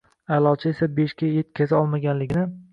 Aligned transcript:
Aʼlochi 0.37 0.69
esa 0.71 0.89
besh 0.95 1.15
ga 1.21 1.31
yetkaza 1.37 1.79
olmaganligi 1.85 2.51